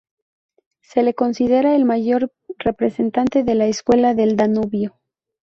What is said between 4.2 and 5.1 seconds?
Danubio.